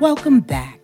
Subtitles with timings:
[0.00, 0.80] Welcome back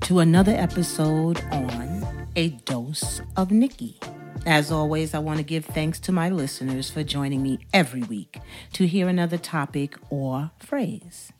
[0.00, 4.00] to another episode on A Dose of Nikki.
[4.44, 8.40] As always, I want to give thanks to my listeners for joining me every week
[8.72, 11.32] to hear another topic or phrase.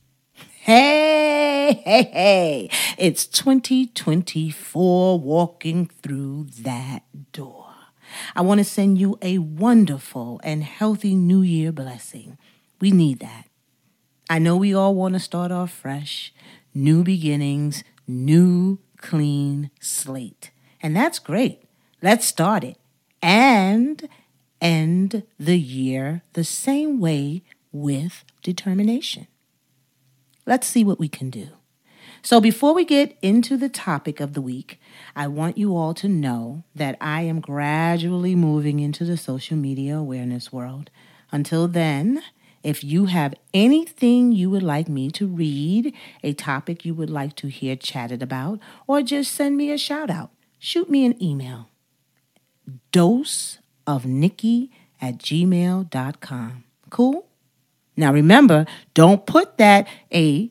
[0.60, 7.02] Hey, hey, hey, it's 2024 walking through that
[7.32, 7.66] door.
[8.36, 12.38] I want to send you a wonderful and healthy New Year blessing.
[12.80, 13.46] We need that.
[14.30, 16.32] I know we all want to start off fresh,
[16.74, 20.50] new beginnings, new clean slate.
[20.82, 21.62] And that's great.
[22.02, 22.78] Let's start it
[23.22, 24.08] and
[24.60, 29.26] end the year the same way with determination.
[30.46, 31.48] Let's see what we can do.
[32.22, 34.78] So, before we get into the topic of the week,
[35.16, 39.96] I want you all to know that I am gradually moving into the social media
[39.96, 40.90] awareness world.
[41.32, 42.22] Until then,
[42.62, 47.34] if you have anything you would like me to read, a topic you would like
[47.36, 51.68] to hear chatted about, or just send me a shout out, shoot me an email.
[52.92, 56.64] Dose of Nikki at gmail.com.
[56.90, 57.26] Cool?
[57.96, 60.50] Now remember, don't put that A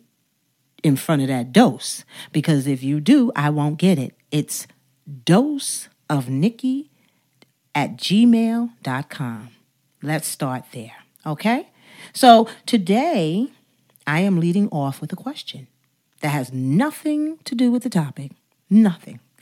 [0.84, 4.16] in front of that dose because if you do, I won't get it.
[4.32, 4.68] It's
[5.26, 6.90] dose of Nikki
[7.76, 9.50] at gmail.com.
[10.02, 10.96] Let's start there.
[11.26, 11.68] Okay?
[12.14, 13.50] So today,
[14.08, 15.67] I am leading off with a question
[16.22, 18.31] that has nothing to do with the topic.
[18.69, 19.19] Nothing.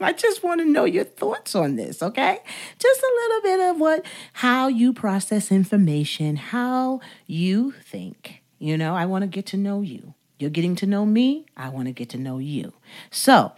[0.00, 2.38] I just want to know your thoughts on this, okay?
[2.78, 8.42] Just a little bit of what, how you process information, how you think.
[8.58, 10.14] You know, I want to get to know you.
[10.38, 11.46] You're getting to know me.
[11.56, 12.72] I want to get to know you.
[13.10, 13.52] So,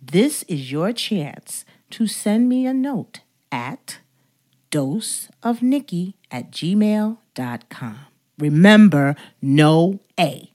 [0.00, 3.98] this is your chance to send me a note at
[4.70, 6.50] doseofnikki at
[7.38, 7.98] gmail.com.
[8.38, 10.52] Remember, no A.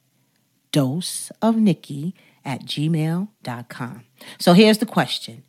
[0.72, 4.06] Dose of Nikki at gmail.com.
[4.40, 5.44] So here's the question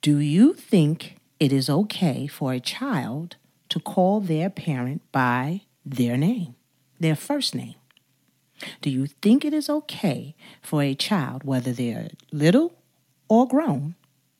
[0.00, 3.36] Do you think it is okay for a child
[3.68, 6.54] to call their parent by their name,
[6.98, 7.74] their first name?
[8.80, 12.72] Do you think it is okay for a child, whether they're little
[13.28, 13.94] or grown,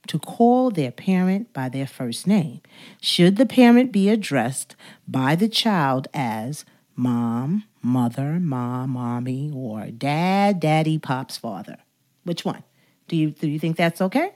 [0.09, 2.61] to call their parent by their first name?
[3.01, 4.77] Should the parent be addressed
[5.07, 6.65] by the child as
[6.97, 11.79] mom, mother, mom, mommy, or dad, daddy, pops, father?
[12.25, 12.65] Which one?
[13.07, 14.33] Do you do you think that's okay?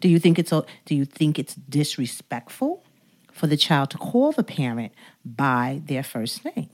[0.00, 2.84] Do you think it's do you think it's disrespectful
[3.32, 4.92] for the child to call the parent
[5.24, 6.70] by their first name?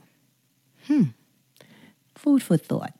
[0.87, 1.03] Hmm.
[2.15, 2.93] Food for thought.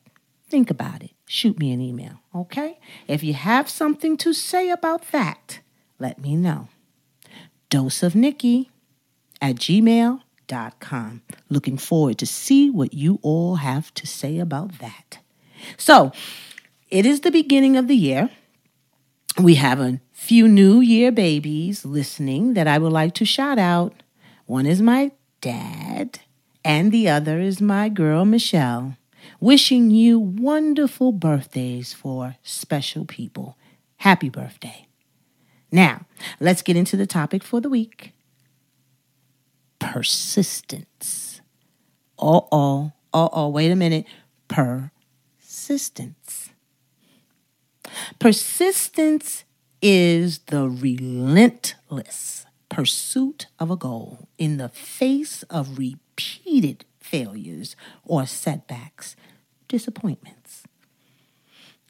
[0.50, 1.12] Think about it.
[1.34, 2.78] Shoot me an email, okay?
[3.08, 5.62] If you have something to say about that,
[5.98, 6.68] let me know.
[7.70, 8.70] Dose of Nikki
[9.42, 11.22] at gmail.com.
[11.48, 15.20] Looking forward to see what you all have to say about that.
[15.78, 16.12] So,
[16.90, 18.30] it is the beginning of the year.
[19.42, 24.04] We have a few new year babies listening that I would like to shout out.
[24.48, 26.20] One is my dad,
[26.66, 28.98] and the other is my girl, Michelle
[29.42, 33.58] wishing you wonderful birthdays for special people.
[33.98, 34.88] Happy birthday.
[35.72, 36.06] Now,
[36.40, 38.14] let's get into the topic for the week
[39.80, 41.42] persistence.
[42.18, 44.06] Oh, oh, oh, oh, wait a minute.
[44.48, 46.52] Persistence.
[48.20, 49.44] Persistence
[49.82, 57.76] is the relentless pursuit of a goal in the face of repeated failures
[58.06, 59.16] or setbacks
[59.72, 60.64] disappointments.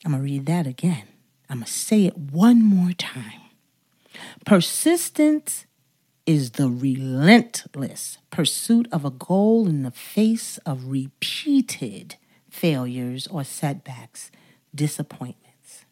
[0.06, 1.08] I'm going to read that again.
[1.50, 3.42] I'm going to say it one more time.
[4.46, 5.66] Persistence
[6.28, 12.16] is the relentless pursuit of a goal in the face of repeated
[12.50, 14.30] failures or setbacks,
[14.74, 15.86] disappointments.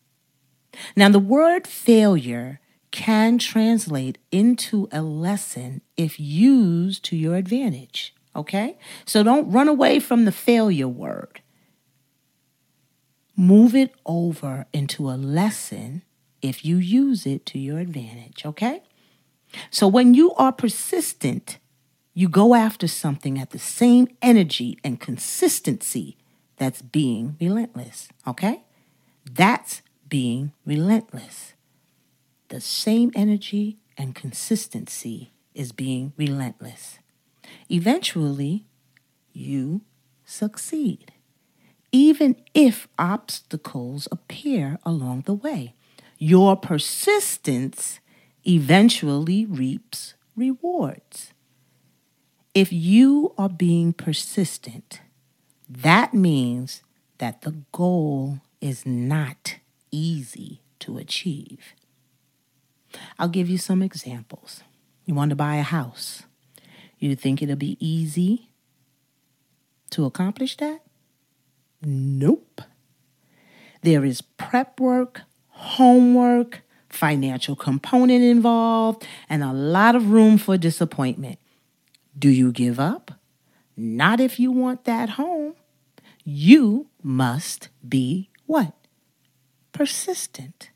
[0.96, 2.60] Now, the word failure
[2.92, 8.78] can translate into a lesson if used to your advantage, okay?
[9.06, 11.42] So don't run away from the failure word
[13.40, 16.04] move it over into a lesson
[16.42, 18.84] if you use it to your advantage, okay?
[19.72, 21.58] So when you are persistent,
[22.14, 26.18] you go after something at the same energy and consistency
[26.58, 28.64] that's being relentless, okay?
[29.26, 31.54] That's being relentless.
[32.50, 37.00] The same energy and consistency is being relentless.
[37.70, 38.66] Eventually,
[39.32, 39.82] you
[40.26, 41.14] succeed
[41.92, 45.74] even if obstacles appear along the way.
[46.18, 48.00] Your persistence
[48.46, 51.34] eventually reaps rewards.
[52.54, 55.02] If you are being persistent,
[55.70, 56.82] that means
[57.20, 59.58] that the goal is not
[59.92, 61.74] easy to achieve.
[63.18, 64.64] I'll give you some examples.
[65.06, 66.24] You want to buy a house.
[66.98, 68.50] You think it'll be easy
[69.92, 70.82] to accomplish that?
[71.82, 72.62] Nope.
[73.82, 81.40] There is prep work, homework, financial component involved, and a lot of room for disappointment.
[82.18, 83.12] Do you give up?
[83.78, 85.56] Not if you want that home.
[86.26, 88.74] You must be what?
[89.72, 90.72] Persistent.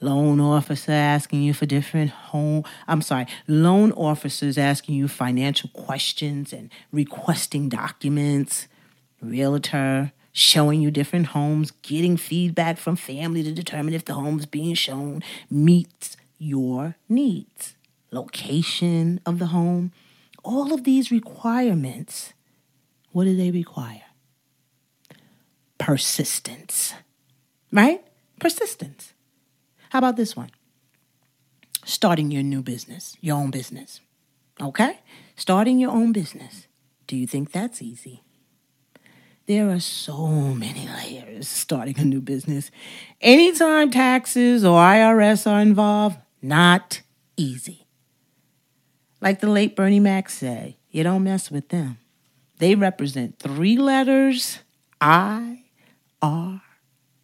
[0.00, 6.52] Loan officer asking you for different home, I'm sorry, loan officers asking you financial questions
[6.52, 8.68] and requesting documents.
[9.20, 14.46] Realtor showing you different homes, getting feedback from family to determine if the home is
[14.46, 17.74] being shown meets your needs.
[18.10, 19.92] Location of the home,
[20.44, 22.32] all of these requirements,
[23.12, 24.02] what do they require?
[25.78, 26.94] Persistence,
[27.72, 28.02] right?
[28.38, 29.12] Persistence.
[29.90, 30.50] How about this one?
[31.84, 34.00] Starting your new business, your own business.
[34.60, 35.00] Okay?
[35.36, 36.66] Starting your own business.
[37.06, 38.22] Do you think that's easy?
[39.48, 42.70] There are so many layers starting a new business.
[43.18, 47.00] Anytime taxes or IRS are involved, not
[47.34, 47.86] easy.
[49.22, 51.96] Like the late Bernie Mac said, you don't mess with them.
[52.58, 54.58] They represent three letters
[55.00, 55.64] I
[56.20, 56.60] R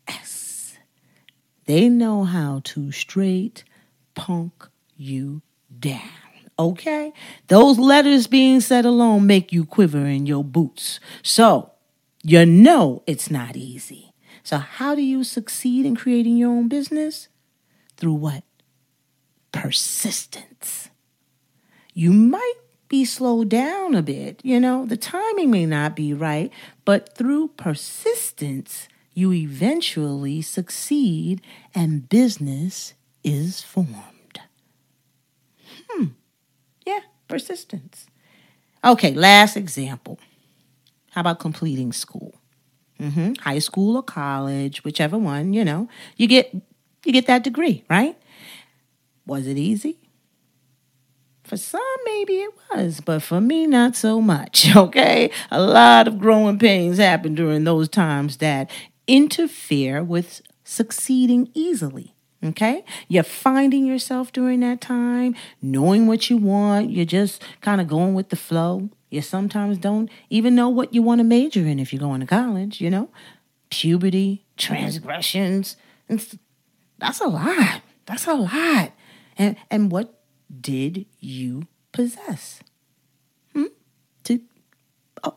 [0.09, 0.79] S.
[1.67, 3.65] They know how to straight
[4.15, 4.67] punk
[4.97, 5.43] you
[5.79, 6.01] down.
[6.59, 7.13] Okay?
[7.49, 11.01] Those letters being said alone make you quiver in your boots.
[11.23, 11.73] So,
[12.25, 14.13] you know it's not easy.
[14.43, 17.29] So, how do you succeed in creating your own business?
[17.97, 18.45] Through what?
[19.53, 20.91] Persistence.
[21.93, 22.55] You might
[22.89, 26.51] be slowed down a bit, you know, the timing may not be right,
[26.85, 31.41] but through persistence, you eventually succeed
[31.75, 34.41] and business is formed.
[35.89, 36.07] Hmm.
[36.87, 38.07] Yeah, persistence.
[38.85, 40.19] Okay, last example.
[41.15, 42.35] How about completing school?
[42.99, 43.35] Mm-hmm.
[43.35, 46.53] High school or college, whichever one, you know, you get
[47.05, 48.17] you get that degree, right?
[49.25, 49.99] Was it easy?
[51.45, 54.67] For some, maybe it was, but for me, not so much.
[54.77, 58.69] Okay, a lot of growing pains happen during those times that
[59.07, 62.17] interfere with succeeding easily.
[62.45, 66.91] Okay, you're finding yourself during that time, knowing what you want.
[66.91, 68.91] You're just kind of going with the flow.
[69.15, 72.27] You sometimes don't even know what you want to major in if you're going to
[72.27, 73.11] college, you know?
[73.71, 75.77] Puberty, transgressions.
[76.99, 77.83] That's a lot.
[78.07, 78.91] That's a lot.
[79.39, 80.19] And and what
[80.61, 82.59] did you possess?
[83.53, 83.67] Hmm?
[84.25, 84.41] To
[85.23, 85.37] oh,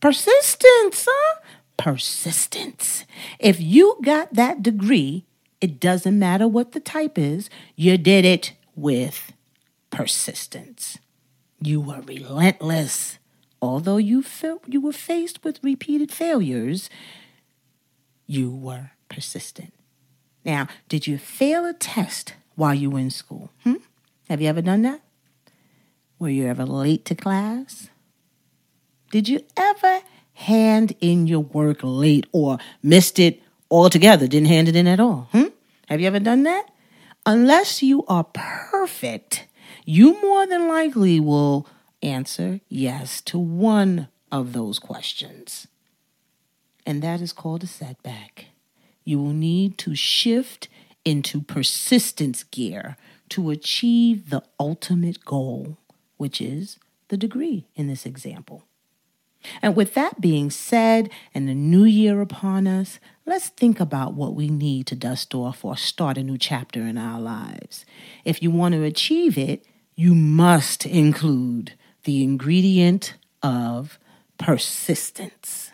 [0.00, 1.40] persistence, huh?
[1.78, 3.06] Persistence.
[3.38, 5.24] If you got that degree,
[5.62, 9.32] it doesn't matter what the type is, you did it with
[9.90, 10.98] persistence.
[11.60, 13.18] You were relentless.
[13.60, 16.88] Although you felt you were faced with repeated failures,
[18.26, 19.72] you were persistent.
[20.44, 23.50] Now, did you fail a test while you were in school?
[23.64, 23.74] Hmm?
[24.28, 25.00] Have you ever done that?
[26.18, 27.88] Were you ever late to class?
[29.10, 30.00] Did you ever
[30.34, 35.28] hand in your work late or missed it altogether, didn't hand it in at all?
[35.32, 35.46] Hmm?
[35.88, 36.66] Have you ever done that?
[37.26, 39.47] Unless you are perfect
[39.88, 41.66] you more than likely will
[42.02, 45.66] answer yes to one of those questions.
[46.84, 48.48] And that is called a setback.
[49.02, 50.68] You will need to shift
[51.06, 52.98] into persistence gear
[53.30, 55.78] to achieve the ultimate goal,
[56.18, 56.78] which is
[57.08, 58.64] the degree in this example.
[59.62, 64.34] And with that being said, and the new year upon us, let's think about what
[64.34, 67.86] we need to dust off or start a new chapter in our lives.
[68.26, 69.64] If you want to achieve it,
[69.98, 71.72] you must include
[72.04, 73.98] the ingredient of
[74.38, 75.72] persistence.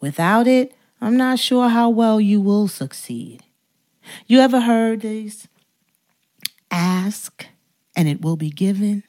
[0.00, 3.42] Without it, I'm not sure how well you will succeed.
[4.26, 5.48] You ever heard these?
[6.70, 7.44] Ask
[7.94, 9.02] and it will be given.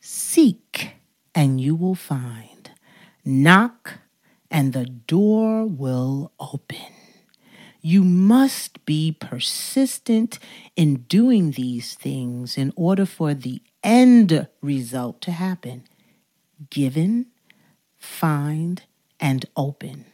[0.00, 0.92] Seek
[1.34, 2.70] and you will find.
[3.22, 3.98] Knock
[4.50, 6.99] and the door will open.
[7.80, 10.38] You must be persistent
[10.76, 15.84] in doing these things in order for the end result to happen.
[16.68, 17.26] Given,
[17.96, 18.82] find,
[19.18, 20.04] and open.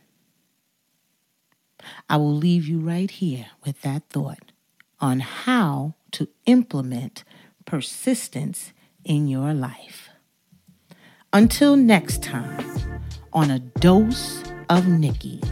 [2.08, 4.52] I will leave you right here with that thought
[5.00, 7.24] on how to implement
[7.64, 8.72] persistence
[9.04, 10.08] in your life.
[11.32, 12.64] Until next time,
[13.32, 15.42] on a dose of Nikki.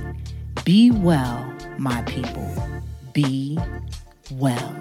[0.64, 2.50] Be well, my people.
[3.12, 3.58] Be
[4.32, 4.74] well.